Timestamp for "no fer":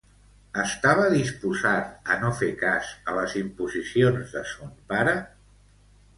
2.23-2.49